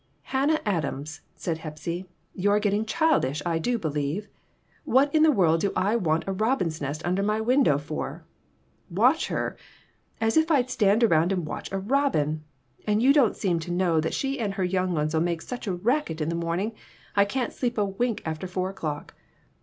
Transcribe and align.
"Hannah 0.33 0.59
Adams," 0.65 1.21
said 1.35 1.59
Hepsy, 1.59 2.07
"you're 2.33 2.57
getting 2.59 2.87
childish, 2.87 3.39
I 3.45 3.59
do 3.59 3.77
believe. 3.77 4.29
What 4.83 5.13
in 5.13 5.21
the 5.21 5.29
world 5.31 5.61
do 5.61 5.71
I 5.75 5.95
want 5.95 6.23
a 6.25 6.31
robin's 6.33 6.81
nest 6.81 7.05
under 7.05 7.21
my 7.21 7.39
window 7.39 7.77
for? 7.77 8.25
Watch 8.89 9.27
her! 9.27 9.55
As 10.19 10.37
if 10.37 10.49
I'd 10.49 10.71
stand 10.71 11.03
around 11.03 11.31
and 11.31 11.45
watch 11.45 11.71
a 11.71 11.77
robin! 11.77 12.43
And 12.87 13.03
you 13.03 13.13
don't 13.13 13.37
seem 13.37 13.59
to 13.59 13.71
know 13.71 14.01
that 14.01 14.15
she 14.15 14.39
and 14.39 14.55
her 14.55 14.63
young 14.63 14.93
ones'll 14.95 15.19
make 15.21 15.43
such 15.43 15.67
a 15.67 15.75
racket 15.75 16.19
in 16.19 16.29
the 16.29 16.35
morning 16.35 16.73
I 17.15 17.23
can't 17.23 17.53
sleep 17.53 17.77
a 17.77 17.85
wink 17.85 18.23
after 18.25 18.47
four 18.47 18.71
o'clock. 18.71 19.13